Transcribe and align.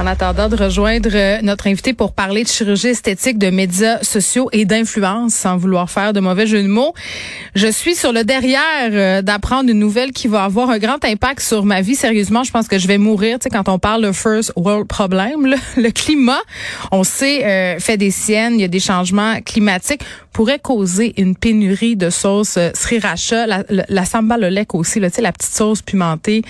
En 0.00 0.06
attendant 0.06 0.48
de 0.48 0.54
rejoindre 0.54 1.10
euh, 1.12 1.38
notre 1.42 1.66
invité 1.66 1.92
pour 1.92 2.12
parler 2.12 2.44
de 2.44 2.48
chirurgie 2.48 2.86
esthétique, 2.86 3.36
de 3.36 3.50
médias 3.50 4.00
sociaux 4.04 4.48
et 4.52 4.64
d'influence, 4.64 5.34
sans 5.34 5.56
vouloir 5.56 5.90
faire 5.90 6.12
de 6.12 6.20
mauvais 6.20 6.46
jeu 6.46 6.62
de 6.62 6.68
mots, 6.68 6.94
je 7.56 7.66
suis 7.66 7.96
sur 7.96 8.12
le 8.12 8.22
derrière 8.22 8.60
euh, 8.92 9.22
d'apprendre 9.22 9.70
une 9.70 9.80
nouvelle 9.80 10.12
qui 10.12 10.28
va 10.28 10.44
avoir 10.44 10.70
un 10.70 10.78
grand 10.78 11.04
impact 11.04 11.40
sur 11.40 11.64
ma 11.64 11.80
vie. 11.80 11.96
Sérieusement, 11.96 12.44
je 12.44 12.52
pense 12.52 12.68
que 12.68 12.78
je 12.78 12.86
vais 12.86 12.96
mourir. 12.96 13.40
Tu 13.40 13.44
sais, 13.44 13.50
quand 13.50 13.68
on 13.68 13.80
parle 13.80 14.04
de 14.04 14.12
first 14.12 14.52
world 14.54 14.86
problem, 14.86 15.46
le, 15.76 15.90
climat, 15.90 16.42
on 16.92 17.02
sait, 17.02 17.44
euh, 17.44 17.80
fait 17.80 17.96
des 17.96 18.12
siennes, 18.12 18.54
il 18.54 18.60
y 18.60 18.64
a 18.64 18.68
des 18.68 18.78
changements 18.78 19.40
climatiques 19.40 20.02
pourrait 20.32 20.60
causer 20.60 21.14
une 21.20 21.34
pénurie 21.34 21.96
de 21.96 22.10
sauce 22.10 22.60
sriracha, 22.72 23.48
la, 23.48 23.64
la, 23.70 23.84
la 23.88 24.04
samba 24.04 24.36
lolek 24.36 24.72
aussi, 24.72 25.00
là, 25.00 25.08
la 25.18 25.32
petite 25.32 25.52
sauce 25.52 25.82
pimentée 25.82 26.42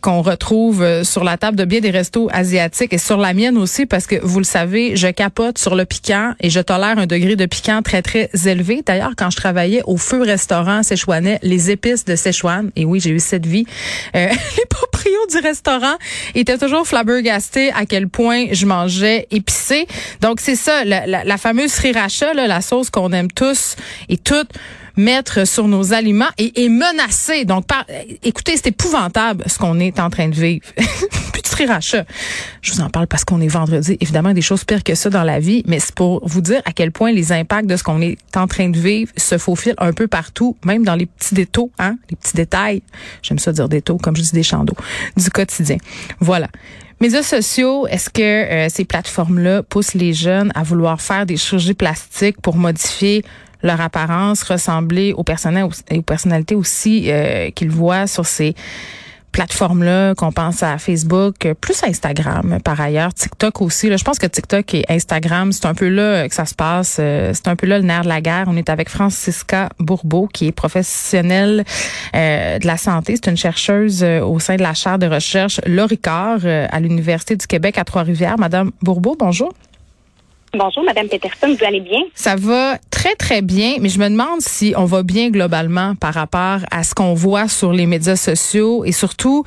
qu'on 0.00 0.22
retrouve 0.22 1.02
sur 1.02 1.24
la 1.24 1.36
table 1.36 1.56
de 1.56 1.64
bien 1.64 1.80
des 1.80 1.90
restos 1.90 2.28
asiatiques 2.32 2.67
et 2.90 2.98
sur 2.98 3.16
la 3.16 3.34
mienne 3.34 3.56
aussi 3.56 3.86
parce 3.86 4.06
que 4.06 4.16
vous 4.22 4.38
le 4.38 4.44
savez, 4.44 4.96
je 4.96 5.08
capote 5.08 5.58
sur 5.58 5.74
le 5.74 5.84
piquant 5.84 6.34
et 6.40 6.50
je 6.50 6.60
tolère 6.60 6.98
un 6.98 7.06
degré 7.06 7.36
de 7.36 7.46
piquant 7.46 7.82
très 7.82 8.02
très 8.02 8.30
élevé. 8.46 8.82
D'ailleurs, 8.84 9.12
quand 9.16 9.30
je 9.30 9.36
travaillais 9.36 9.82
au 9.86 9.96
feu 9.96 10.22
restaurant 10.22 10.82
Séchouanais, 10.82 11.38
les 11.42 11.70
épices 11.70 12.04
de 12.04 12.16
Séchouane, 12.16 12.70
et 12.76 12.84
oui, 12.84 13.00
j'ai 13.00 13.10
eu 13.10 13.20
cette 13.20 13.46
vie, 13.46 13.66
euh, 14.16 14.28
les 14.58 14.66
proprios 14.66 15.26
du 15.30 15.38
restaurant 15.38 15.96
étaient 16.34 16.58
toujours 16.58 16.86
flabbergastés 16.86 17.72
à 17.72 17.86
quel 17.86 18.08
point 18.08 18.46
je 18.52 18.66
mangeais 18.66 19.26
épicé. 19.30 19.86
Donc 20.20 20.40
c'est 20.40 20.56
ça, 20.56 20.84
la, 20.84 21.38
fameuse 21.38 21.72
sriracha, 21.72 22.34
la 22.34 22.60
sauce 22.60 22.90
qu'on 22.90 23.12
aime 23.12 23.30
tous 23.30 23.76
et 24.08 24.16
toutes 24.16 24.50
mettre 24.98 25.46
sur 25.46 25.66
nos 25.68 25.94
aliments 25.94 26.28
et, 26.36 26.64
et 26.64 26.68
menacer. 26.68 27.44
Donc, 27.44 27.66
par, 27.66 27.86
écoutez, 28.22 28.56
c'est 28.56 28.68
épouvantable 28.68 29.44
ce 29.46 29.58
qu'on 29.58 29.80
est 29.80 29.98
en 29.98 30.10
train 30.10 30.28
de 30.28 30.34
vivre. 30.34 30.66
Je 32.62 32.72
vous 32.72 32.80
en 32.80 32.88
parle 32.88 33.06
parce 33.06 33.24
qu'on 33.24 33.40
est 33.40 33.48
vendredi. 33.48 33.96
Évidemment, 34.00 34.32
des 34.32 34.42
choses 34.42 34.64
pires 34.64 34.84
que 34.84 34.94
ça 34.94 35.10
dans 35.10 35.24
la 35.24 35.40
vie, 35.40 35.62
mais 35.66 35.80
c'est 35.80 35.94
pour 35.94 36.26
vous 36.26 36.40
dire 36.40 36.62
à 36.64 36.72
quel 36.72 36.92
point 36.92 37.10
les 37.10 37.32
impacts 37.32 37.68
de 37.68 37.76
ce 37.76 37.82
qu'on 37.82 38.00
est 38.00 38.16
en 38.36 38.46
train 38.46 38.68
de 38.68 38.78
vivre 38.78 39.10
se 39.16 39.38
faufilent 39.38 39.74
un 39.78 39.92
peu 39.92 40.06
partout, 40.06 40.56
même 40.64 40.84
dans 40.84 40.94
les 40.94 41.06
petits 41.06 41.34
détails, 41.34 41.70
hein, 41.78 41.96
les 42.10 42.16
petits 42.16 42.36
détails. 42.36 42.82
J'aime 43.22 43.38
ça 43.38 43.52
dire 43.52 43.68
détails, 43.68 43.98
comme 43.98 44.16
je 44.16 44.22
dis 44.22 44.32
des 44.32 44.42
chandos, 44.42 44.76
du 45.16 45.30
quotidien. 45.30 45.78
Voilà. 46.20 46.48
Médias 47.00 47.22
sociaux, 47.22 47.86
est-ce 47.86 48.10
que 48.10 48.22
euh, 48.22 48.68
ces 48.68 48.84
plateformes-là 48.84 49.62
poussent 49.62 49.94
les 49.94 50.14
jeunes 50.14 50.50
à 50.54 50.62
vouloir 50.62 51.00
faire 51.00 51.26
des 51.26 51.36
chirurgies 51.36 51.74
plastiques 51.74 52.40
pour 52.40 52.56
modifier 52.56 53.24
leur 53.62 53.80
apparence, 53.80 54.42
ressembler 54.42 55.12
aux, 55.12 55.24
aux 55.24 56.02
personnalités 56.02 56.54
aussi 56.54 57.10
euh, 57.10 57.50
qu'ils 57.50 57.70
voient 57.70 58.06
sur 58.06 58.26
ces 58.26 58.54
plateformes-là, 59.32 60.14
qu'on 60.14 60.32
pense 60.32 60.62
à 60.62 60.78
Facebook, 60.78 61.46
plus 61.60 61.82
Instagram 61.84 62.58
par 62.64 62.80
ailleurs, 62.80 63.12
TikTok 63.14 63.60
aussi. 63.62 63.96
Je 63.96 64.04
pense 64.04 64.18
que 64.18 64.26
TikTok 64.26 64.74
et 64.74 64.84
Instagram, 64.88 65.52
c'est 65.52 65.66
un 65.66 65.74
peu 65.74 65.88
là 65.88 66.28
que 66.28 66.34
ça 66.34 66.44
se 66.44 66.54
passe. 66.54 66.96
Euh, 66.98 67.32
c'est 67.34 67.48
un 67.48 67.56
peu 67.56 67.66
là 67.66 67.78
le 67.78 67.84
nerf 67.84 68.02
de 68.02 68.08
la 68.08 68.20
guerre. 68.20 68.46
On 68.48 68.56
est 68.56 68.68
avec 68.68 68.88
Francisca 68.88 69.68
Bourbeau, 69.78 70.28
qui 70.32 70.48
est 70.48 70.52
professionnelle 70.52 71.64
euh, 72.16 72.58
de 72.58 72.66
la 72.66 72.76
santé. 72.76 73.16
C'est 73.16 73.30
une 73.30 73.36
chercheuse 73.36 74.02
euh, 74.02 74.20
au 74.20 74.40
sein 74.40 74.56
de 74.56 74.62
la 74.62 74.74
chaire 74.74 74.98
de 74.98 75.06
recherche 75.06 75.60
Lauricard 75.66 76.40
à 76.44 76.80
l'Université 76.80 77.36
du 77.36 77.46
Québec 77.46 77.78
à 77.78 77.84
Trois-Rivières. 77.84 78.38
Madame 78.38 78.72
Bourbeau, 78.82 79.16
bonjour. 79.18 79.52
Bonjour, 80.54 80.82
Madame 80.82 81.08
Peterson, 81.08 81.54
vous 81.58 81.64
allez 81.64 81.80
bien? 81.80 82.00
Ça 82.14 82.34
va 82.34 82.78
très, 82.90 83.14
très 83.16 83.42
bien, 83.42 83.76
mais 83.80 83.90
je 83.90 83.98
me 83.98 84.08
demande 84.08 84.40
si 84.40 84.72
on 84.78 84.86
va 84.86 85.02
bien 85.02 85.28
globalement 85.28 85.94
par 85.94 86.14
rapport 86.14 86.60
à 86.70 86.82
ce 86.84 86.94
qu'on 86.94 87.12
voit 87.12 87.48
sur 87.48 87.72
les 87.72 87.84
médias 87.84 88.16
sociaux 88.16 88.84
et 88.86 88.92
surtout 88.92 89.44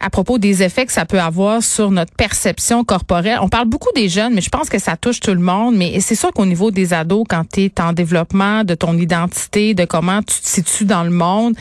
à 0.00 0.10
propos 0.10 0.38
des 0.38 0.62
effets 0.62 0.86
que 0.86 0.92
ça 0.92 1.04
peut 1.04 1.20
avoir 1.20 1.62
sur 1.62 1.90
notre 1.90 2.14
perception 2.14 2.82
corporelle. 2.82 3.38
On 3.42 3.48
parle 3.48 3.68
beaucoup 3.68 3.90
des 3.94 4.08
jeunes, 4.08 4.32
mais 4.34 4.40
je 4.40 4.48
pense 4.48 4.70
que 4.70 4.78
ça 4.78 4.96
touche 4.96 5.20
tout 5.20 5.34
le 5.34 5.40
monde. 5.40 5.76
Mais 5.76 6.00
c'est 6.00 6.14
sûr 6.14 6.32
qu'au 6.32 6.46
niveau 6.46 6.70
des 6.70 6.94
ados, 6.94 7.24
quand 7.28 7.44
tu 7.52 7.64
es 7.64 7.80
en 7.80 7.92
développement 7.92 8.64
de 8.64 8.74
ton 8.74 8.96
identité, 8.96 9.74
de 9.74 9.84
comment 9.84 10.20
tu 10.20 10.40
te 10.40 10.48
situes 10.48 10.84
dans 10.84 11.02
le 11.02 11.10
monde, 11.10 11.54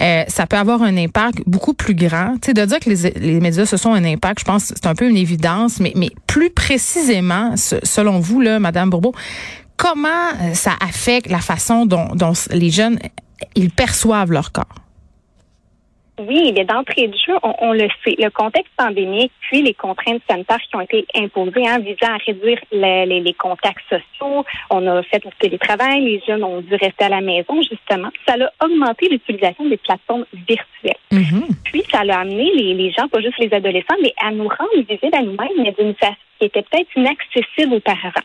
euh, 0.00 0.24
ça 0.26 0.46
peut 0.46 0.56
avoir 0.56 0.82
un 0.82 0.96
impact 0.96 1.42
beaucoup 1.46 1.74
plus 1.74 1.94
grand. 1.94 2.34
Tu 2.42 2.46
sais, 2.46 2.54
de 2.54 2.64
dire 2.64 2.80
que 2.80 2.90
les, 2.90 3.10
les 3.20 3.40
médias 3.40 3.66
ce 3.66 3.76
sont 3.76 3.92
un 3.92 4.04
impact, 4.04 4.40
je 4.40 4.44
pense 4.44 4.64
c'est 4.64 4.86
un 4.86 4.94
peu 4.94 5.08
une 5.08 5.16
évidence, 5.16 5.78
mais, 5.78 5.92
mais 5.94 6.10
plus 6.26 6.50
précisément, 6.50 7.54
selon 7.56 8.18
vous, 8.18 8.31
là, 8.40 8.58
Madame 8.58 8.90
Bourbeau, 8.90 9.14
comment 9.76 10.08
euh, 10.40 10.54
ça 10.54 10.72
affecte 10.80 11.30
la 11.30 11.40
façon 11.40 11.86
dont, 11.86 12.08
dont 12.14 12.32
les 12.50 12.70
jeunes 12.70 12.98
ils 13.54 13.70
perçoivent 13.70 14.32
leur 14.32 14.52
corps? 14.52 14.81
Oui, 16.28 16.52
mais 16.54 16.64
d'entrée 16.64 17.08
de 17.08 17.16
jeu, 17.16 17.34
on, 17.42 17.72
le 17.72 17.88
sait. 18.04 18.16
Le 18.18 18.30
contexte 18.30 18.72
pandémique, 18.76 19.32
puis 19.40 19.62
les 19.62 19.74
contraintes 19.74 20.22
sanitaires 20.28 20.60
qui 20.60 20.76
ont 20.76 20.80
été 20.80 21.04
imposées, 21.14 21.66
hein, 21.66 21.78
visant 21.78 22.14
à 22.14 22.18
réduire 22.24 22.58
les, 22.70 23.34
contacts 23.38 23.82
sociaux. 23.88 24.44
On 24.70 24.86
a 24.86 25.02
fait 25.02 25.24
le 25.24 25.30
télétravail, 25.38 26.02
les 26.02 26.22
jeunes 26.26 26.44
ont 26.44 26.60
dû 26.60 26.74
rester 26.74 27.04
à 27.04 27.08
la 27.08 27.20
maison, 27.20 27.60
justement. 27.62 28.10
Ça 28.26 28.34
a 28.34 28.64
augmenté 28.64 29.08
l'utilisation 29.08 29.68
des 29.68 29.78
plateformes 29.78 30.26
virtuelles. 30.32 30.96
Mm-hmm. 31.10 31.46
Puis, 31.64 31.82
ça 31.90 32.00
a 32.00 32.20
amené 32.20 32.50
les, 32.54 32.90
gens, 32.92 33.08
pas 33.08 33.20
juste 33.20 33.38
les 33.38 33.52
adolescents, 33.52 33.96
mais 34.02 34.12
à 34.22 34.30
nous 34.30 34.48
rendre 34.48 34.76
visibles 34.88 35.14
à 35.14 35.22
nous-mêmes, 35.22 35.62
mais 35.62 35.72
d'une 35.72 35.94
façon 35.94 36.14
qui 36.38 36.46
était 36.46 36.62
peut-être 36.62 36.88
inaccessible 36.96 37.74
auparavant 37.74 38.22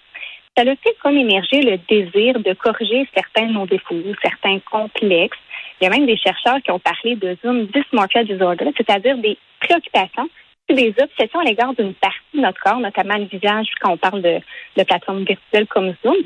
ça 0.57 0.63
a 0.63 0.75
fait 0.75 0.95
comme 1.03 1.15
émerger 1.15 1.61
le 1.61 1.77
désir 1.87 2.39
de 2.39 2.53
corriger 2.53 3.07
certains 3.13 3.47
de 3.47 3.53
nos 3.53 3.67
défauts, 3.67 3.95
certains 4.23 4.57
complexes, 4.71 5.37
il 5.79 5.83
y 5.83 5.87
a 5.87 5.89
même 5.89 6.05
des 6.05 6.17
chercheurs 6.17 6.61
qui 6.63 6.71
ont 6.71 6.79
parlé 6.79 7.15
de 7.15 7.37
Zoom 7.43 7.65
dysmorphia 7.67 8.23
disorder, 8.23 8.71
c'est-à-dire 8.77 9.17
des 9.17 9.37
préoccupations 9.59 10.29
des 10.73 10.93
obsessions 11.01 11.39
à 11.39 11.43
l'égard 11.43 11.73
d'une 11.73 11.93
partie 11.93 12.19
de 12.33 12.41
notre 12.41 12.59
corps, 12.59 12.79
notamment 12.79 13.17
le 13.17 13.25
visage, 13.25 13.67
quand 13.79 13.91
on 13.91 13.97
parle 13.97 14.21
de, 14.21 14.39
de 14.75 14.83
plateformes 14.83 15.23
virtuelles 15.23 15.67
comme 15.67 15.93
Zoom. 16.03 16.17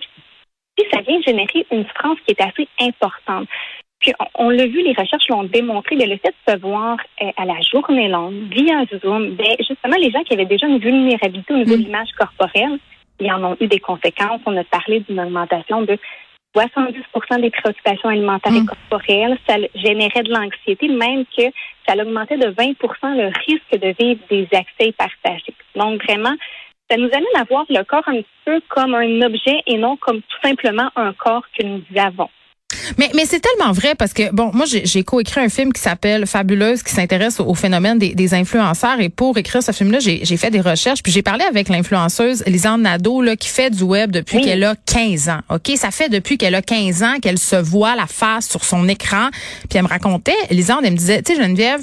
Puis 0.76 0.88
ça 0.92 1.02
vient 1.02 1.22
générer 1.22 1.66
une 1.72 1.86
souffrance 1.86 2.18
qui 2.26 2.32
est 2.32 2.42
assez 2.42 2.68
importante. 2.80 3.48
Puis 4.00 4.14
on, 4.36 4.50
l'a 4.50 4.66
vu, 4.66 4.82
les 4.82 4.94
recherches 4.94 5.28
l'ont 5.30 5.44
démontré, 5.44 5.96
le 5.96 6.18
fait 6.18 6.34
de 6.48 6.54
se 6.54 6.58
voir 6.58 6.98
euh, 7.22 7.32
à 7.38 7.46
la 7.46 7.62
journée 7.72 8.08
longue 8.08 8.52
via 8.52 8.84
Zoom, 9.00 9.36
ben, 9.36 9.56
justement, 9.60 9.96
les 9.98 10.10
gens 10.10 10.24
qui 10.24 10.34
avaient 10.34 10.46
déjà 10.46 10.66
une 10.66 10.80
vulnérabilité 10.80 11.54
au 11.54 11.58
niveau 11.58 11.76
de 11.76 11.82
mm. 11.82 11.86
l'image 11.86 12.10
corporelle, 12.18 12.80
ils 13.20 13.32
en 13.32 13.44
ont 13.44 13.58
eu 13.60 13.68
des 13.68 13.80
conséquences. 13.80 14.42
On 14.48 14.58
a 14.58 14.64
parlé 14.64 15.02
d'une 15.02 15.20
augmentation 15.20 15.84
de 15.84 16.00
70% 16.56 17.42
des 17.42 17.50
préoccupations 17.50 18.10
alimentaires 18.10 18.54
et 18.54 18.62
mm. 18.62 18.66
corporelles. 18.66 19.38
Ça 19.48 19.56
générait 19.76 20.24
de 20.24 20.32
l'anxiété, 20.32 20.88
même 20.88 21.26
que 21.26 21.44
ça 21.88 21.96
augmentait 21.96 22.38
de 22.38 22.48
20% 22.48 22.76
le 23.16 23.32
risque 23.48 23.82
de 23.82 23.96
vivre 24.00 24.20
des 24.30 24.48
accès 24.52 24.92
partagés. 24.94 25.54
Donc, 25.76 26.04
vraiment, 26.04 26.36
ça 26.90 26.98
nous 26.98 27.10
amène 27.14 27.26
à 27.36 27.44
voir 27.46 27.66
le 27.70 27.84
corps 27.84 28.08
un 28.08 28.18
petit 28.18 28.42
peu 28.46 28.62
comme 28.68 28.96
un 28.96 29.22
objet 29.22 29.62
et 29.66 29.78
non 29.78 29.96
comme 29.96 30.22
tout 30.22 30.48
simplement 30.48 30.90
un 30.96 31.14
corps 31.14 31.46
que 31.58 31.66
nous 31.66 31.82
avons. 31.96 32.30
Mais, 32.98 33.10
mais 33.16 33.26
c'est 33.26 33.40
tellement 33.40 33.72
vrai 33.72 33.96
parce 33.96 34.14
que, 34.14 34.32
bon, 34.32 34.52
moi, 34.54 34.66
j'ai 34.68 35.04
coécrit 35.04 35.42
un 35.42 35.50
film 35.50 35.74
qui 35.74 35.82
s'appelle 35.82 36.26
Fabuleuse, 36.26 36.84
qui 36.84 36.94
s'intéresse 36.94 37.40
au, 37.40 37.54
phénomène 37.54 38.00
des, 38.00 38.14
des, 38.16 38.34
influenceurs. 38.34 39.00
Et 39.00 39.10
pour 39.10 39.38
écrire 39.38 39.62
ce 39.62 39.72
film-là, 39.72 40.00
j'ai 40.00 40.38
fait 40.38 40.52
des 40.52 40.62
recherches. 40.62 41.04
Puis 41.04 41.12
j'ai 41.12 41.22
parlé 41.22 41.44
avec 41.44 41.70
l'influenceuse 41.70 42.44
Lisanne 42.48 42.84
Nadeau, 42.84 43.22
là, 43.22 43.36
qui 43.36 43.50
fait 43.50 43.70
du 43.70 43.84
web 43.84 44.12
depuis 44.12 44.42
qu'elle 44.42 44.64
a 44.64 44.76
15 44.86 45.30
ans. 45.30 45.40
OK? 45.50 45.72
Ça 45.76 45.92
fait 45.92 46.10
depuis 46.10 46.38
qu'elle 46.38 46.56
a 46.56 46.62
15 46.62 47.04
ans 47.04 47.16
qu'elle 47.22 47.40
se 47.40 47.56
voit 47.56 47.96
la 47.96 48.08
face 48.08 48.50
sur 48.50 48.64
son 48.64 48.88
écran. 48.88 49.30
Puis 49.70 49.78
elle 49.78 49.84
me 49.84 49.90
racontait, 49.90 50.36
Lisanne, 50.50 50.80
elle 50.84 50.94
me 50.94 50.98
disait, 50.98 51.22
tu 51.22 51.36
sais, 51.36 51.42
Geneviève, 51.42 51.82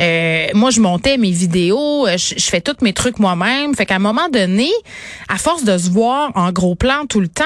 euh, 0.00 0.46
moi, 0.54 0.70
je 0.70 0.80
montais 0.80 1.16
mes 1.16 1.30
vidéos, 1.30 2.06
euh, 2.06 2.16
je, 2.16 2.44
fais 2.44 2.60
tous 2.60 2.76
mes 2.82 2.92
trucs 2.92 3.18
moi-même. 3.18 3.74
Fait 3.74 3.86
qu'à 3.86 3.96
un 3.96 4.00
moment 4.00 4.28
donné, 4.28 4.70
à 5.28 5.38
force 5.38 5.64
de 5.64 5.76
se 5.76 5.90
voir 5.90 6.30
en 6.34 6.52
gros 6.52 6.74
plan 6.74 7.06
tout 7.08 7.20
le 7.20 7.28
temps, 7.28 7.44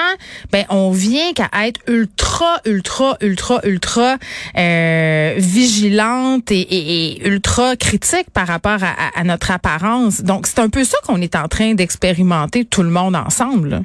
ben 0.51 0.65
on 0.69 0.91
vient 0.91 1.33
qu'à 1.33 1.49
être 1.65 1.79
ultra, 1.87 2.59
ultra, 2.65 3.17
ultra, 3.21 3.59
ultra 3.63 4.17
euh, 4.57 5.33
vigilante 5.37 6.51
et, 6.51 7.27
ultra 7.27 7.75
critique 7.75 8.31
par 8.33 8.47
rapport 8.47 8.79
à, 8.83 9.23
notre 9.23 9.51
apparence. 9.51 10.21
Donc, 10.21 10.47
c'est 10.47 10.59
un 10.59 10.69
peu 10.69 10.83
ça 10.83 10.97
qu'on 11.05 11.21
est 11.21 11.35
en 11.35 11.47
train 11.47 11.73
d'expérimenter 11.73 12.65
tout 12.65 12.83
le 12.83 12.89
monde 12.89 13.15
ensemble. 13.15 13.81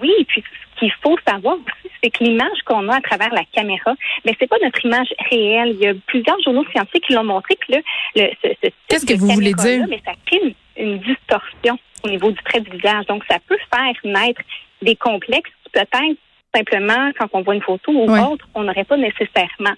Oui, 0.00 0.12
puis 0.28 0.42
ce 0.42 0.80
qu'il 0.80 0.92
faut 1.02 1.16
savoir 1.26 1.56
aussi, 1.56 1.92
c'est 2.02 2.10
que 2.10 2.24
l'image 2.24 2.58
qu'on 2.64 2.88
a 2.88 2.96
à 2.96 3.00
travers 3.00 3.32
la 3.32 3.44
caméra, 3.52 3.94
mais 4.24 4.34
c'est 4.38 4.46
pas 4.46 4.56
notre 4.62 4.84
image 4.84 5.08
réelle. 5.30 5.72
Il 5.74 5.80
y 5.80 5.88
a 5.88 5.94
plusieurs 6.06 6.40
journaux 6.42 6.64
scientifiques 6.72 7.04
qui 7.06 7.12
l'ont 7.14 7.24
montré 7.24 7.56
que 7.56 7.76
le, 8.16 8.30
ce, 8.42 8.68
Qu'est-ce 8.88 9.06
que 9.06 9.14
vous 9.14 9.28
voulez 9.28 9.54
dire? 9.54 9.86
Mais 9.88 10.00
ça 10.04 10.12
crée 10.26 10.54
une, 10.76 10.98
distorsion 10.98 11.78
au 12.04 12.08
niveau 12.08 12.30
du 12.30 12.42
trait 12.44 12.60
du 12.60 12.70
visage. 12.70 13.04
Donc, 13.06 13.22
ça 13.28 13.38
peut 13.46 13.58
faire 13.72 13.94
naître 14.04 14.40
des 14.80 14.96
complexes 14.96 15.50
qui 15.64 15.70
peut-être 15.70 16.16
simplement 16.54 17.10
quand 17.18 17.28
on 17.32 17.42
voit 17.42 17.54
une 17.54 17.62
photo 17.62 17.92
ou 17.92 18.10
autre, 18.10 18.48
on 18.54 18.64
n'aurait 18.64 18.84
pas 18.84 18.96
nécessairement. 18.96 19.74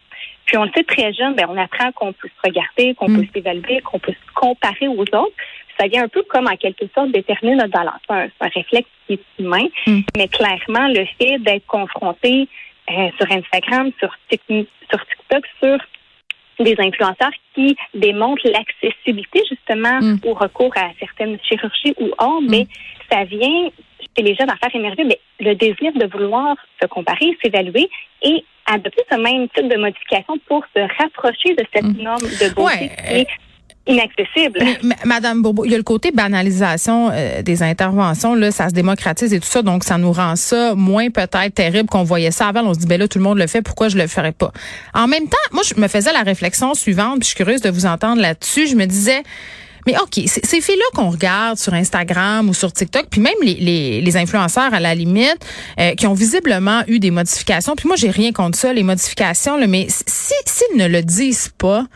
Puis 0.46 0.56
on 0.56 0.64
le 0.64 0.70
sait 0.74 0.84
très 0.84 1.12
jeune, 1.12 1.34
ben, 1.34 1.46
on 1.48 1.56
apprend 1.56 1.92
qu'on 1.92 2.12
peut 2.12 2.28
se 2.28 2.48
regarder, 2.48 2.94
qu'on 2.94 3.06
peut 3.06 3.22
mm. 3.22 3.28
s'évaluer, 3.34 3.80
qu'on 3.80 3.98
peut 3.98 4.12
se 4.12 4.32
comparer 4.34 4.88
aux 4.88 5.00
autres. 5.00 5.34
Ça 5.78 5.86
vient 5.86 6.04
un 6.04 6.08
peu 6.08 6.22
comme 6.22 6.46
en 6.46 6.56
quelque 6.56 6.84
sorte 6.94 7.10
déterminer 7.12 7.56
notre 7.56 7.70
balance. 7.70 8.00
C'est 8.08 8.14
un, 8.14 8.48
réflexe 8.54 8.88
qui 9.06 9.14
est 9.14 9.24
humain, 9.38 9.66
mm. 9.86 10.00
mais 10.16 10.28
clairement 10.28 10.88
le 10.88 11.04
fait 11.18 11.38
d'être 11.38 11.66
confronté 11.66 12.48
euh, 12.90 13.10
sur 13.16 13.30
Instagram, 13.30 13.90
sur, 13.98 14.14
sur 14.28 15.06
TikTok, 15.06 15.44
sur 15.62 15.78
des 16.60 16.76
influenceurs 16.78 17.32
qui 17.54 17.76
démontrent 17.94 18.48
l'accessibilité 18.48 19.42
justement 19.48 20.00
mm. 20.00 20.20
au 20.24 20.34
recours 20.34 20.72
à 20.76 20.90
certaines 20.98 21.38
chirurgies 21.42 21.94
ou 21.98 22.08
autres, 22.18 22.46
mais 22.48 22.66
ça 23.10 23.24
vient 23.24 23.70
chez 24.16 24.22
les 24.24 24.34
jeunes 24.34 24.50
à 24.50 24.56
faire 24.56 24.74
émerger 24.74 25.04
mais 25.04 25.18
le 25.40 25.54
désir 25.54 25.92
de 25.94 26.06
vouloir 26.06 26.56
se 26.80 26.86
comparer, 26.86 27.36
s'évaluer 27.42 27.88
et 28.22 28.44
adopter 28.66 29.02
ce 29.10 29.16
même 29.16 29.48
type 29.50 29.68
de 29.68 29.76
modification 29.76 30.34
pour 30.46 30.64
se 30.74 30.80
rapprocher 31.02 31.54
de 31.54 31.64
cette 31.72 31.84
mm. 31.84 32.02
norme 32.02 32.22
de 32.22 32.54
beauté 32.54 32.90
qui 33.06 33.14
est 33.14 33.26
inaccessible. 33.86 34.60
Madame 35.04 35.42
Bobo, 35.42 35.64
il 35.64 35.72
y 35.72 35.74
a 35.74 35.76
le 35.76 35.82
côté 35.82 36.12
banalisation 36.12 37.10
euh, 37.12 37.42
des 37.42 37.62
interventions, 37.62 38.34
là, 38.34 38.50
ça 38.50 38.68
se 38.68 38.74
démocratise 38.74 39.34
et 39.34 39.40
tout 39.40 39.46
ça, 39.46 39.62
donc 39.62 39.82
ça 39.82 39.98
nous 39.98 40.12
rend 40.12 40.36
ça 40.36 40.74
moins 40.76 41.10
peut-être 41.10 41.54
terrible 41.54 41.88
qu'on 41.88 42.04
voyait 42.04 42.30
ça 42.30 42.48
avant. 42.48 42.62
On 42.62 42.74
se 42.74 42.78
dit, 42.78 42.86
ben 42.86 42.98
là, 42.98 43.08
tout 43.08 43.18
le 43.18 43.24
monde 43.24 43.38
le 43.38 43.46
fait, 43.46 43.62
pourquoi 43.62 43.88
je 43.88 43.98
le 43.98 44.06
ferais 44.06 44.32
pas? 44.32 44.52
En 44.94 45.08
même 45.08 45.28
temps, 45.28 45.36
moi, 45.52 45.62
je 45.64 45.80
me 45.80 45.88
faisais 45.88 46.12
la 46.12 46.22
réflexion 46.22 46.74
suivante, 46.74 47.20
puis 47.20 47.22
je 47.22 47.28
suis 47.28 47.36
curieuse 47.36 47.60
de 47.60 47.70
vous 47.70 47.86
entendre 47.86 48.22
là-dessus. 48.22 48.68
Je 48.68 48.76
me 48.76 48.86
disais, 48.86 49.22
mais 49.86 49.96
OK, 49.98 50.20
ces 50.26 50.60
filles-là 50.60 50.84
qu'on 50.94 51.10
regarde 51.10 51.58
sur 51.58 51.74
Instagram 51.74 52.48
ou 52.48 52.54
sur 52.54 52.72
TikTok, 52.72 53.06
puis 53.10 53.20
même 53.20 53.34
les, 53.42 54.00
les, 54.00 54.16
influenceurs 54.16 54.72
à 54.74 54.80
la 54.80 54.94
limite, 54.94 55.38
euh, 55.80 55.94
qui 55.94 56.06
ont 56.06 56.14
visiblement 56.14 56.82
eu 56.86 56.98
des 56.98 57.10
modifications, 57.10 57.74
puis 57.76 57.88
moi 57.88 57.96
j'ai 57.96 58.10
rien 58.10 58.32
contre 58.32 58.58
ça, 58.58 58.72
les 58.72 58.82
modifications, 58.82 59.56
là, 59.56 59.66
mais 59.66 59.86
si 59.88 60.34
s'ils 60.46 60.76
ne 60.76 60.86
le 60.86 61.02
disent 61.02 61.50
pas, 61.56 61.86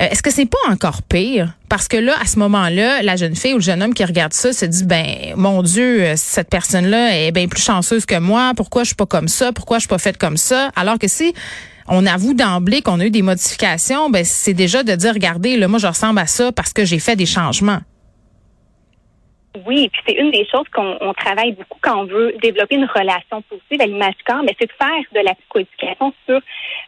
euh, 0.00 0.08
est-ce 0.10 0.22
que 0.22 0.30
c'est 0.30 0.46
pas 0.46 0.58
encore 0.70 1.02
pire? 1.02 1.54
Parce 1.68 1.88
que 1.88 1.96
là, 1.96 2.14
à 2.20 2.26
ce 2.26 2.38
moment-là, 2.38 3.02
la 3.02 3.16
jeune 3.16 3.34
fille 3.34 3.54
ou 3.54 3.56
le 3.56 3.62
jeune 3.62 3.82
homme 3.82 3.94
qui 3.94 4.04
regarde 4.04 4.32
ça 4.32 4.52
se 4.52 4.64
dit, 4.66 4.84
ben, 4.84 5.06
mon 5.36 5.62
Dieu, 5.62 6.02
euh, 6.02 6.14
cette 6.16 6.50
personne-là 6.50 7.18
est 7.18 7.32
bien 7.32 7.48
plus 7.48 7.62
chanceuse 7.62 8.04
que 8.04 8.18
moi. 8.18 8.52
Pourquoi 8.56 8.82
je 8.82 8.88
suis 8.88 8.94
pas 8.94 9.06
comme 9.06 9.28
ça? 9.28 9.52
Pourquoi 9.52 9.78
je 9.78 9.82
suis 9.82 9.88
pas 9.88 9.98
faite 9.98 10.18
comme 10.18 10.36
ça? 10.36 10.70
Alors 10.76 10.98
que 10.98 11.08
si 11.08 11.34
on 11.88 12.06
avoue 12.06 12.34
d'emblée 12.34 12.82
qu'on 12.82 13.00
a 13.00 13.06
eu 13.06 13.10
des 13.10 13.22
modifications, 13.22 14.10
ben 14.10 14.24
c'est 14.24 14.54
déjà 14.54 14.82
de 14.82 14.94
dire, 14.94 15.14
regardez, 15.14 15.56
là, 15.56 15.68
moi, 15.68 15.78
je 15.78 15.86
ressemble 15.86 16.18
à 16.18 16.26
ça 16.26 16.52
parce 16.52 16.72
que 16.72 16.84
j'ai 16.84 16.98
fait 16.98 17.16
des 17.16 17.26
changements. 17.26 17.80
Oui, 19.64 19.88
puis 19.90 20.02
c'est 20.06 20.14
une 20.14 20.30
des 20.30 20.46
choses 20.46 20.66
qu'on 20.74 21.14
travaille 21.14 21.52
beaucoup 21.52 21.78
quand 21.80 22.02
on 22.02 22.04
veut 22.04 22.34
développer 22.42 22.74
une 22.74 22.84
relation 22.84 23.42
positive 23.42 23.80
à 23.80 23.86
l'image 23.86 24.14
corps, 24.26 24.42
mais 24.42 24.54
c'est 24.58 24.66
de 24.66 24.72
faire 24.72 25.02
de 25.14 25.20
la 25.20 25.34
psychoéducation 25.34 26.12
sur 26.26 26.40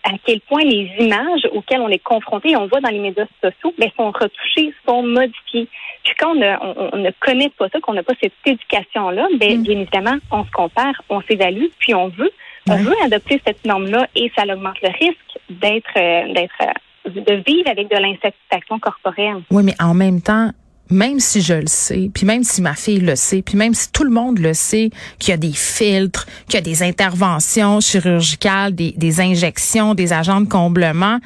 à 0.05 0.11
quel 0.25 0.41
point 0.43 0.63
les 0.63 0.91
images 0.99 1.49
auxquelles 1.53 1.81
on 1.81 1.89
est 1.89 2.03
confronté, 2.03 2.57
on 2.57 2.67
voit 2.67 2.81
dans 2.81 2.91
les 2.91 2.99
médias 2.99 3.27
sociaux, 3.43 3.73
mais 3.79 3.91
sont 3.97 4.11
retouchées, 4.11 4.75
sont 4.87 5.03
modifiées. 5.03 5.69
Puis 6.05 6.15
quand 6.19 6.33
on, 6.33 6.97
ne 6.97 7.11
connaît 7.21 7.51
pas 7.51 7.69
ça, 7.71 7.81
qu'on 7.81 7.95
n'a 7.95 8.03
pas 8.03 8.15
cette 8.21 8.33
éducation-là, 8.45 9.29
ben, 9.39 9.59
mm. 9.59 9.63
bien 9.63 9.81
évidemment, 9.81 10.19
on 10.31 10.45
se 10.45 10.51
compare, 10.51 10.95
on 11.09 11.23
s'évalue, 11.23 11.67
puis 11.79 11.95
on 11.95 12.09
veut 12.09 12.33
on 12.71 12.77
veut 12.77 12.95
adopter 13.05 13.41
cette 13.47 13.65
norme-là 13.65 14.09
et 14.15 14.31
ça 14.37 14.43
augmente 14.45 14.81
le 14.83 14.89
risque 14.89 15.39
d'être, 15.51 15.97
euh, 15.97 16.33
d'être, 16.33 16.53
euh, 16.63 17.11
de 17.11 17.43
vivre 17.47 17.69
avec 17.69 17.91
de 17.91 17.97
l'insatisfaction 17.97 18.79
corporelle. 18.79 19.43
Oui, 19.51 19.63
mais 19.65 19.75
en 19.81 19.95
même 19.95 20.21
temps, 20.21 20.51
même 20.91 21.21
si 21.21 21.43
je 21.43 21.55
le 21.55 21.67
sais, 21.67 22.11
puis 22.15 22.25
même 22.25 22.43
si 22.43 22.63
ma 22.63 22.75
fille 22.75 23.01
le 23.01 23.15
sait, 23.15 23.43
puis 23.43 23.57
même 23.57 23.75
si 23.75 23.93
tout 23.93 24.05
le 24.05 24.11
monde 24.11 24.39
le 24.39 24.55
sait, 24.55 24.91
qu'il 25.19 25.31
y 25.31 25.35
a 25.35 25.37
des 25.37 25.53
filtres, 25.53 26.27
qu'il 26.47 26.55
y 26.55 26.59
a 26.59 26.63
des 26.63 26.83
interventions 26.83 27.81
chirurgicales, 27.81 28.75
des, 28.75 28.93
des 28.97 29.21
injections, 29.21 29.95
des 29.95 30.13
agents 30.13 30.41
de 30.41 30.49
comblement, 30.49 31.19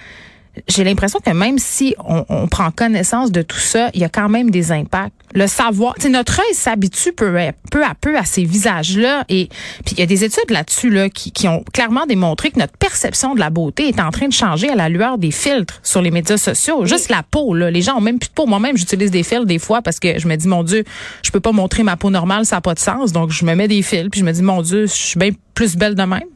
j'ai 0.69 0.85
l'impression 0.85 1.19
que 1.25 1.31
même 1.31 1.59
si 1.59 1.95
on, 1.99 2.47
prend 2.49 2.71
connaissance 2.71 3.33
de 3.33 3.43
tout 3.43 3.59
ça, 3.59 3.91
il 3.95 4.01
y 4.01 4.05
a 4.05 4.09
quand 4.09 4.29
même 4.29 4.51
des 4.51 4.71
impacts. 4.71 5.15
Le 5.35 5.47
savoir, 5.47 5.95
tu 5.95 6.11
notre 6.11 6.41
œil 6.41 6.55
s'habitue 6.55 7.13
peu, 7.13 7.35
peu 7.71 7.83
à 7.83 7.95
peu 7.99 8.19
à 8.19 8.25
ces 8.25 8.45
visages-là 8.45 9.25
et 9.31 9.49
puis 9.87 9.95
il 9.95 10.01
y 10.01 10.03
a 10.03 10.07
des 10.07 10.25
études 10.25 10.51
là-dessus 10.51 10.91
là 10.91 11.09
qui, 11.09 11.33
qui 11.33 11.49
ont 11.49 11.65
clairement 11.73 12.05
démontré 12.05 12.51
que 12.51 12.59
notre 12.59 12.77
perception 12.77 13.35
de 13.35 13.41
la 13.41 13.49
beauté 13.49 13.89
est 13.89 14.01
en 14.01 14.11
train 14.11 14.29
de 14.29 14.33
changer 14.33 14.69
à 14.69 14.75
la 14.75 14.91
lueur 14.91 15.17
des 15.17 15.31
filtres 15.31 15.81
sur 15.83 16.03
les 16.03 16.11
médias 16.11 16.37
sociaux. 16.37 16.85
Juste 16.85 17.09
la 17.09 17.23
peau, 17.23 17.55
là, 17.55 17.71
les 17.71 17.81
gens 17.81 17.97
ont 17.97 18.03
même 18.03 18.19
plus 18.19 18.29
de 18.29 18.35
peau. 18.35 18.47
Moi-même, 18.47 18.77
j'utilise 18.77 19.11
des 19.11 19.23
filtres 19.23 19.47
des 19.47 19.59
fois 19.59 19.81
parce 19.81 19.99
que 19.99 20.19
je 20.19 20.29
me 20.29 20.37
dis 20.37 20.49
mon 20.49 20.65
Dieu, 20.65 20.85
je 21.23 21.31
peux 21.31 21.41
pas 21.41 21.53
montrer 21.53 21.83
ma 21.83 21.97
peau 21.97 22.11
normale, 22.11 22.45
ça 22.45 22.57
n'a 22.57 22.61
pas 22.61 22.75
de 22.75 22.81
sens. 22.81 23.13
Donc 23.13 23.31
je 23.31 23.47
me 23.47 23.55
mets 23.55 23.69
des 23.69 23.81
filtres 23.81 24.11
puis 24.11 24.21
je 24.21 24.27
me 24.27 24.33
dis 24.33 24.43
mon 24.43 24.61
Dieu, 24.61 24.87
je 24.87 24.93
suis 24.93 25.19
bien 25.19 25.31
plus 25.55 25.77
belle 25.77 25.95
de 25.95 26.03
même. 26.03 26.29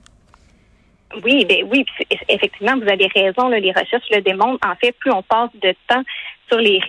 Oui, 1.24 1.44
ben 1.44 1.64
oui, 1.70 1.84
effectivement, 2.28 2.76
vous 2.76 2.88
avez 2.88 3.06
raison. 3.14 3.48
les 3.48 3.72
recherches 3.72 4.08
le 4.10 4.20
démontrent. 4.20 4.66
En 4.66 4.74
fait, 4.74 4.92
plus 4.92 5.12
on 5.12 5.22
passe 5.22 5.50
de 5.62 5.74
temps 5.88 6.02
sur 6.48 6.58
les 6.58 6.80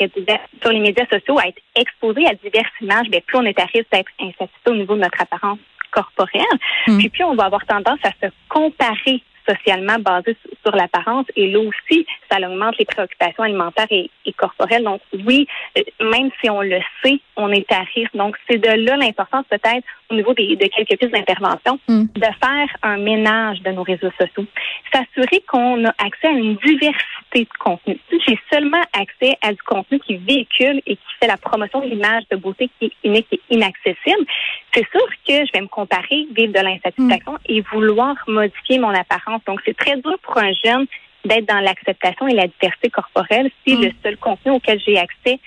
sur 0.61 0.71
les 0.71 0.79
médias 0.79 1.05
sociaux 1.11 1.39
à 1.39 1.47
être 1.47 1.61
exposé 1.75 2.25
à 2.25 2.33
diverses 2.33 2.71
images, 2.81 3.09
ben, 3.09 3.21
plus 3.21 3.37
on 3.37 3.43
est 3.43 3.59
à 3.59 3.65
risque 3.65 3.91
d'être 3.91 4.11
insatisfait 4.19 4.69
au 4.69 4.75
niveau 4.75 4.95
de 4.95 5.01
notre 5.01 5.21
apparence 5.21 5.59
corporelle. 5.91 6.43
Mm. 6.87 6.97
Puis 6.97 7.09
plus 7.09 7.23
on 7.23 7.35
va 7.35 7.45
avoir 7.45 7.65
tendance 7.65 7.99
à 8.03 8.11
se 8.21 8.31
comparer 8.49 9.21
socialement 9.47 9.97
basé 9.99 10.35
sur 10.65 10.75
l'apparence. 10.75 11.25
Et 11.35 11.51
là 11.51 11.59
aussi, 11.59 12.05
ça 12.29 12.37
augmente 12.37 12.77
les 12.77 12.85
préoccupations 12.85 13.43
alimentaires 13.43 13.87
et, 13.91 14.09
corporelles. 14.37 14.83
Donc 14.83 15.01
oui, 15.25 15.47
euh, 15.77 15.81
même 16.01 16.29
si 16.41 16.49
on 16.49 16.61
le 16.61 16.79
sait, 17.03 17.19
on 17.35 17.51
est 17.51 17.71
à 17.71 17.81
risque. 17.95 18.15
Donc 18.15 18.35
c'est 18.47 18.57
de 18.57 18.85
là 18.85 18.97
l'importance 18.97 19.45
peut-être 19.49 19.83
au 20.09 20.15
niveau 20.15 20.33
des, 20.33 20.55
de 20.55 20.67
quelques 20.67 20.99
pistes 20.99 21.11
d'intervention 21.11 21.79
mm. 21.87 22.05
de 22.15 22.21
faire 22.21 22.69
un 22.83 22.97
ménage 22.97 23.61
de 23.61 23.71
nos 23.71 23.83
réseaux 23.83 24.11
sociaux. 24.19 24.45
S'assurer 24.93 25.43
qu'on 25.47 25.85
a 25.85 25.89
accès 25.97 26.27
à 26.27 26.31
une 26.31 26.55
diversité 26.55 27.41
de 27.41 27.57
contenu. 27.59 27.99
Si 28.09 28.19
j'ai 28.27 28.39
seulement 28.51 28.81
accès 28.93 29.37
à 29.41 29.51
du 29.51 29.61
contenu 29.63 29.99
qui 29.99 30.17
véhicule 30.17 30.81
et 30.85 30.95
qui 30.95 31.13
fait 31.19 31.27
la 31.27 31.37
promotion 31.37 31.81
de 31.81 31.87
l'image 31.87 32.23
de 32.31 32.37
beauté 32.37 32.69
qui 32.79 32.85
est 32.85 33.07
unique 33.07 33.27
et 33.31 33.41
inaccessible, 33.49 34.25
c'est 34.73 34.87
sûr 34.91 35.07
que 35.27 35.45
je 35.45 35.51
vais 35.53 35.61
me 35.61 35.67
comparer, 35.67 36.27
vivre 36.35 36.53
de 36.53 36.59
l'insatisfaction 36.59 37.33
mm. 37.33 37.49
et 37.49 37.61
vouloir 37.61 38.15
modifier 38.27 38.79
mon 38.79 38.93
apparence 38.93 39.36
donc, 39.45 39.61
c'est 39.65 39.75
très 39.75 39.95
dur 39.97 40.17
pour 40.21 40.37
un 40.37 40.51
jeune 40.53 40.85
d'être 41.25 41.47
dans 41.47 41.59
l'acceptation 41.59 42.27
et 42.27 42.33
la 42.33 42.47
diversité 42.47 42.89
corporelle 42.89 43.49
si 43.65 43.75
mm. 43.75 43.81
le 43.81 43.91
seul 44.03 44.17
contenu 44.17 44.51
auquel 44.51 44.79
j'ai 44.79 44.97
accès 44.97 45.39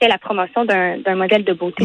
c'est 0.00 0.08
la 0.08 0.18
promotion 0.18 0.64
d'un 0.64 1.14
modèle 1.16 1.44
de 1.44 1.52
beauté 1.52 1.84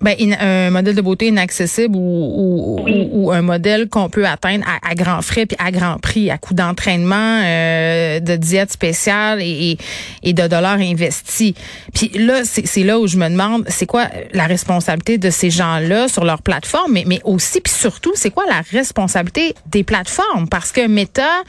ben, 0.00 0.16
un 0.40 0.70
modèle 0.70 0.94
de 0.94 1.00
beauté 1.02 1.26
inaccessible 1.26 1.94
ou, 1.94 2.80
ou, 3.12 3.30
un 3.32 3.42
modèle 3.42 3.88
qu'on 3.88 4.08
peut 4.08 4.26
atteindre 4.26 4.64
à, 4.66 4.90
à, 4.90 4.94
grands 4.94 5.20
frais 5.20 5.44
puis 5.44 5.56
à 5.60 5.70
grand 5.70 5.98
prix, 5.98 6.30
à 6.30 6.38
coût 6.38 6.54
d'entraînement, 6.54 7.42
euh, 7.44 8.20
de 8.20 8.36
diète 8.36 8.72
spéciale 8.72 9.42
et, 9.42 9.76
et 10.22 10.32
de 10.32 10.46
dollars 10.46 10.78
investis. 10.78 11.52
Puis 11.92 12.10
là, 12.14 12.44
c'est 12.44 12.82
là 12.82 12.98
où 12.98 13.06
je 13.06 13.18
me 13.18 13.28
demande, 13.28 13.64
c'est 13.68 13.86
quoi 13.86 14.08
la 14.32 14.46
responsabilité 14.46 15.18
de 15.18 15.30
ces 15.30 15.50
gens-là 15.50 16.08
sur 16.08 16.24
leur 16.24 16.40
plateforme, 16.40 16.92
mais, 16.92 17.04
mais 17.06 17.20
aussi 17.24 17.60
puis 17.60 17.72
surtout, 17.72 18.12
c'est 18.14 18.30
quoi 18.30 18.44
la 18.48 18.62
responsabilité 18.70 19.54
des 19.66 19.84
plateformes? 19.84 20.48
Parce 20.48 20.72
que 20.72 20.86
Meta, 20.86 21.42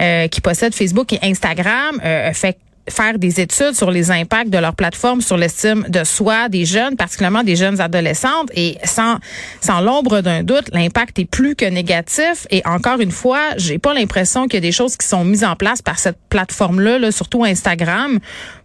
euh, 0.00 0.28
qui 0.28 0.40
possède 0.40 0.74
Facebook 0.74 1.12
et 1.12 1.18
Instagram, 1.22 2.00
euh, 2.04 2.32
fait 2.32 2.56
faire 2.88 3.18
des 3.18 3.40
études 3.40 3.74
sur 3.74 3.90
les 3.90 4.10
impacts 4.10 4.50
de 4.50 4.58
leur 4.58 4.74
plateforme 4.74 5.20
sur 5.20 5.36
l'estime 5.36 5.84
de 5.88 6.04
soi 6.04 6.48
des 6.48 6.64
jeunes, 6.64 6.96
particulièrement 6.96 7.44
des 7.44 7.56
jeunes 7.56 7.80
adolescentes. 7.80 8.50
Et 8.54 8.76
sans, 8.84 9.18
sans 9.60 9.80
l'ombre 9.80 10.20
d'un 10.20 10.42
doute, 10.42 10.68
l'impact 10.72 11.18
est 11.18 11.24
plus 11.24 11.54
que 11.54 11.64
négatif. 11.64 12.46
Et 12.50 12.62
encore 12.66 13.00
une 13.00 13.10
fois, 13.10 13.40
j'ai 13.56 13.78
pas 13.78 13.94
l'impression 13.94 14.44
qu'il 14.44 14.54
y 14.54 14.58
a 14.58 14.60
des 14.60 14.72
choses 14.72 14.96
qui 14.96 15.06
sont 15.06 15.24
mises 15.24 15.44
en 15.44 15.54
place 15.54 15.80
par 15.80 15.98
cette 15.98 16.18
plateforme-là, 16.28 16.98
là, 16.98 17.12
surtout 17.12 17.44
Instagram, 17.44 18.18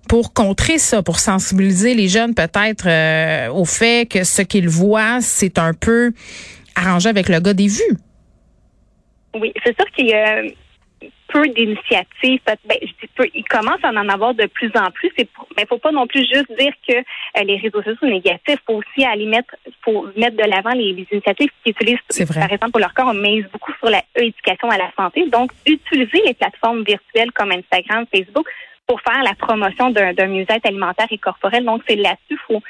pour 0.10 0.34
contrer 0.34 0.78
ça, 0.78 1.04
pour 1.04 1.20
sensibiliser 1.20 1.94
les 1.94 2.08
jeunes 2.08 2.34
peut-être 2.34 2.88
euh, 2.88 3.52
au 3.52 3.66
fait 3.66 4.10
que 4.10 4.24
ce 4.24 4.42
qu'ils 4.42 4.70
voient, 4.70 5.20
c'est 5.22 5.60
un 5.60 5.74
peu 5.74 6.14
arrangé 6.76 7.10
avec 7.10 7.30
le 7.30 7.40
gars 7.40 7.54
des 7.54 7.68
vues. 7.68 7.98
Oui, 9.40 9.54
c'est 9.64 9.76
sûr 9.76 9.86
qu'il 9.96 10.08
y 10.08 10.14
a 10.14 10.42
peu 11.28 11.48
d'initiatives. 11.50 12.40
Ben, 12.46 12.78
je 12.82 12.88
dis 12.88 13.10
peu, 13.16 13.28
il 13.34 13.44
commence 13.44 13.84
à 13.84 13.90
en 13.90 14.10
avoir 14.10 14.34
de 14.34 14.46
plus 14.46 14.72
en 14.76 14.90
plus. 14.92 15.12
mais 15.18 15.28
il 15.64 15.68
faut 15.68 15.78
pas 15.78 15.92
non 15.92 16.08
plus 16.08 16.22
juste 16.22 16.52
dire 16.58 16.74
que 16.88 16.96
euh, 16.96 17.44
les 17.44 17.58
réseaux 17.58 17.82
sociaux 17.82 17.98
sont 18.00 18.08
négatifs. 18.08 18.42
Il 18.48 18.66
faut 18.66 18.76
aussi 18.76 19.06
aller 19.06 19.26
mettre, 19.26 19.56
faut 19.84 20.08
mettre 20.16 20.38
de 20.38 20.50
l'avant 20.50 20.72
les, 20.72 21.08
initiatives 21.12 21.50
qui 21.64 21.72
utilisent, 21.72 22.00
par 22.34 22.52
exemple, 22.52 22.72
pour 22.72 22.80
leur 22.80 22.94
corps, 22.94 23.08
on 23.08 23.14
mise 23.14 23.46
beaucoup 23.52 23.74
sur 23.80 23.90
la 23.90 24.02
éducation 24.16 24.70
à 24.70 24.78
la 24.78 24.92
santé. 24.96 25.28
Donc, 25.30 25.52
utiliser 25.66 26.22
les 26.26 26.34
plateformes 26.34 26.84
virtuelles 26.84 27.32
comme 27.32 27.52
Instagram, 27.52 28.06
Facebook 28.14 28.48
pour 28.88 29.02
faire 29.02 29.22
la 29.24 29.36
promotion 29.36 29.92
d'un 29.92 30.28
mieux-être 30.28 30.66
alimentaire 30.66 31.08
et 31.12 31.18
corporel. 31.18 31.66
Donc, 31.66 31.82
c'est 31.88 31.96
là-dessus 31.96 32.40
faut 32.48 32.62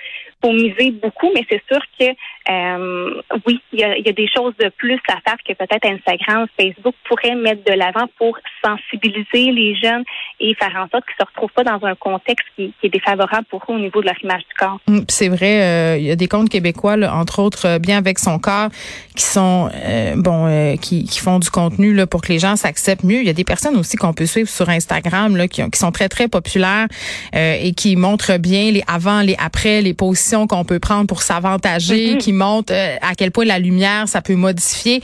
faut 0.41 0.51
miser 0.51 0.91
beaucoup, 0.91 1.31
mais 1.33 1.43
c'est 1.49 1.61
sûr 1.67 1.81
que 1.99 2.05
euh, 2.49 3.21
oui, 3.45 3.59
il 3.73 3.79
y, 3.79 3.83
a, 3.83 3.97
y, 3.97 4.07
a, 4.07 4.13
des 4.13 4.27
choses 4.27 4.53
de 4.57 4.69
plus 4.69 4.99
à 5.09 5.19
faire 5.27 5.37
que 5.45 5.53
peut-être 5.53 5.85
Instagram, 5.85 6.47
Facebook 6.59 6.95
pourraient 7.07 7.35
mettre 7.35 7.63
de 7.65 7.73
l'avant 7.73 8.07
pour 8.17 8.37
sensibiliser 8.63 9.51
les 9.51 9.75
jeunes 9.75 10.03
et 10.39 10.53
faire 10.55 10.73
en 10.75 10.87
sorte 10.89 11.05
qu'ils 11.05 11.15
se 11.19 11.25
retrouvent 11.25 11.51
pas 11.51 11.63
dans 11.63 11.85
un 11.85 11.95
contexte 11.95 12.45
qui, 12.55 12.73
qui 12.79 12.87
est 12.87 12.89
défavorable 12.89 13.45
pour 13.49 13.63
eux 13.69 13.73
au 13.73 13.79
niveau 13.79 14.01
de 14.01 14.05
leur 14.05 14.23
image 14.23 14.43
du 14.47 14.53
corps. 14.57 14.79
Mm, 14.87 14.99
c'est 15.09 15.27
vrai, 15.27 15.61
euh, 15.61 15.97
il 15.97 16.05
y 16.05 16.11
a 16.11 16.15
des 16.15 16.27
comptes 16.27 16.49
québécois, 16.49 16.97
là, 16.97 17.13
entre 17.15 17.39
autres, 17.39 17.67
euh, 17.67 17.79
bien 17.79 17.97
avec 17.97 18.19
son 18.19 18.39
corps, 18.39 18.69
qui 19.15 19.23
sont 19.23 19.69
euh, 19.73 20.13
bon, 20.15 20.47
euh, 20.47 20.75
qui, 20.77 21.03
qui, 21.05 21.19
font 21.19 21.39
du 21.39 21.49
contenu 21.49 21.93
là 21.93 22.07
pour 22.07 22.21
que 22.21 22.31
les 22.31 22.39
gens 22.39 22.55
s'acceptent 22.55 23.03
mieux. 23.03 23.19
Il 23.19 23.27
y 23.27 23.29
a 23.29 23.33
des 23.33 23.43
personnes 23.43 23.75
aussi 23.75 23.97
qu'on 23.97 24.13
peut 24.13 24.25
suivre 24.25 24.49
sur 24.49 24.69
Instagram 24.69 25.35
là, 25.35 25.47
qui, 25.47 25.67
qui 25.69 25.79
sont 25.79 25.91
très 25.91 26.06
très 26.07 26.27
populaires 26.27 26.87
et 27.33 27.73
qui 27.73 27.95
montrent 27.95 28.37
bien 28.37 28.71
les 28.71 28.83
avant, 28.87 29.21
les 29.21 29.35
après, 29.37 29.81
les 29.81 29.93
positions 29.93 30.47
qu'on 30.47 30.63
peut 30.63 30.79
prendre 30.79 31.07
pour 31.07 31.21
s'avantager, 31.21 32.13
mm-hmm. 32.13 32.17
qui 32.17 32.33
montrent 32.33 32.73
à 33.01 33.15
quel 33.15 33.31
point 33.31 33.45
la 33.45 33.59
lumière 33.59 34.07
ça 34.07 34.21
peut 34.21 34.35
modifier. 34.35 35.01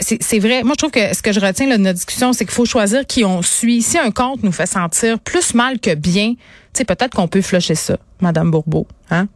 c'est 0.00 0.38
vrai. 0.38 0.62
Moi, 0.62 0.72
je 0.74 0.78
trouve 0.78 0.90
que 0.90 1.14
ce 1.14 1.22
que 1.22 1.32
je 1.32 1.40
retiens 1.40 1.68
là, 1.68 1.78
de 1.78 1.82
notre 1.82 1.96
discussion, 1.96 2.32
c'est 2.32 2.44
qu'il 2.44 2.54
faut 2.54 2.64
choisir 2.64 3.06
qui 3.06 3.24
on 3.24 3.42
suit. 3.42 3.82
Si 3.82 3.98
un 3.98 4.10
compte 4.10 4.42
nous 4.42 4.52
fait 4.52 4.66
sentir 4.66 5.18
plus 5.18 5.54
mal 5.54 5.78
que 5.78 5.94
bien, 5.94 6.34
tu 6.34 6.38
sais, 6.74 6.84
peut-être 6.84 7.14
qu'on 7.14 7.28
peut 7.28 7.42
flusher 7.42 7.74
ça, 7.74 7.96
Madame 8.20 8.50
Bourbeau, 8.50 8.86
hein? 9.10 9.28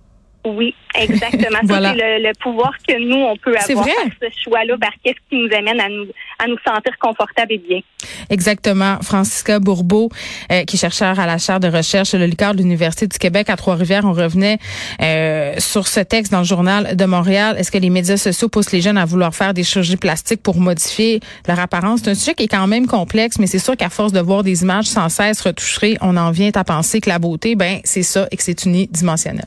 Oui, 0.45 0.75
exactement. 0.95 1.59
voilà. 1.65 1.95
C'est 1.97 2.19
le, 2.19 2.33
pouvoir 2.41 2.73
que 2.87 2.99
nous, 3.01 3.17
on 3.17 3.37
peut 3.37 3.57
avoir 3.57 3.87
ce 3.87 4.27
choix-là 4.45 4.77
vers 4.81 4.93
qu'est-ce 5.03 5.19
qui 5.31 5.37
nous 5.37 5.57
amène 5.57 5.81
à 5.81 5.89
nous, 5.89 6.07
à 6.39 6.47
nous 6.47 6.59
sentir 6.67 6.93
confortables 7.01 7.53
et 7.53 7.59
bien. 7.59 7.81
Exactement. 8.29 8.99
Francisca 9.01 9.59
Bourbeau, 9.59 10.11
euh, 10.53 10.65
qui 10.65 10.77
est 10.77 10.79
chercheur 10.79 11.19
à 11.19 11.27
la 11.27 11.39
chaire 11.39 11.61
de 11.61 11.69
recherche 11.69 12.15
le 12.15 12.27
LICAR 12.27 12.55
de 12.55 12.59
l'Université 12.59 13.07
du 13.07 13.17
Québec 13.17 13.49
à 13.49 13.57
Trois-Rivières. 13.57 14.05
On 14.05 14.13
revenait 14.13 14.59
euh, 15.01 15.55
sur 15.59 15.89
ce 15.89 16.01
texte 16.01 16.33
dans 16.33 16.41
le 16.41 16.45
journal 16.45 16.95
de 16.95 17.05
Montréal. 17.07 17.57
Est-ce 17.59 17.71
que 17.71 17.79
les 17.79 17.91
médias 17.91 18.19
sociaux 18.19 18.51
poussent 18.51 18.73
les 18.73 18.83
jeunes 18.83 18.99
à 18.99 19.07
vouloir 19.07 19.35
faire 19.35 19.55
des 19.55 19.65
chirurgies 19.65 19.97
plastiques 19.97 20.43
pour 20.43 20.59
modifier 20.59 21.21
leur 21.49 21.59
apparence? 21.59 22.01
C'est 22.05 22.11
un 22.11 22.15
sujet 22.15 22.35
qui 22.35 22.45
est 22.45 22.49
quand 22.49 22.67
même 22.67 22.87
complexe, 22.87 23.39
mais 23.39 23.47
c'est 23.47 23.59
sûr 23.59 23.77
qu'à 23.77 23.89
force 23.89 24.13
de 24.13 24.21
voir 24.21 24.43
des 24.43 24.63
images 24.63 24.87
sans 24.87 25.09
cesse 25.09 25.41
retouchées, 25.41 25.97
on 26.03 26.19
en 26.19 26.31
vient 26.31 26.51
à 26.55 26.65
penser 26.65 27.01
que 27.01 27.09
la 27.09 27.19
beauté, 27.19 27.55
ben 27.55 27.81
c'est 27.85 28.03
ça 28.03 28.29
et 28.31 28.37
que 28.37 28.43
c'est 28.43 28.65
unidimensionnel. 28.65 29.43